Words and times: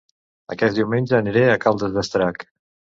Aquest 0.55 0.79
diumenge 0.79 1.21
aniré 1.21 1.47
a 1.53 1.61
Caldes 1.67 1.97
d'Estrac 2.01 2.51